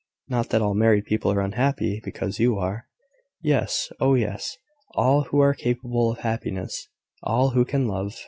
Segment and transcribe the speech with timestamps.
[0.27, 2.87] "Not that all married people are unhappy because you are."
[3.39, 4.57] "Yes, oh, yes!
[4.95, 6.87] all who are capable of happiness:
[7.21, 8.15] all who can love.